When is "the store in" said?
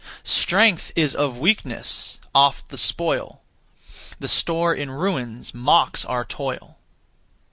4.17-4.89